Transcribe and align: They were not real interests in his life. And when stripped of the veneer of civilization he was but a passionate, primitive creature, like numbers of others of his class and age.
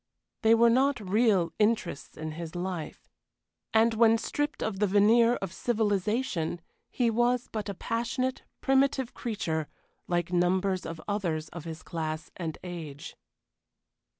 They 0.41 0.55
were 0.55 0.71
not 0.71 0.99
real 0.99 1.53
interests 1.59 2.17
in 2.17 2.31
his 2.31 2.55
life. 2.55 3.07
And 3.71 3.93
when 3.93 4.17
stripped 4.17 4.63
of 4.63 4.79
the 4.79 4.87
veneer 4.87 5.35
of 5.35 5.53
civilization 5.53 6.59
he 6.89 7.11
was 7.11 7.47
but 7.51 7.69
a 7.69 7.75
passionate, 7.75 8.41
primitive 8.61 9.13
creature, 9.13 9.67
like 10.07 10.33
numbers 10.33 10.87
of 10.87 10.99
others 11.07 11.49
of 11.49 11.65
his 11.65 11.83
class 11.83 12.31
and 12.35 12.57
age. 12.63 13.15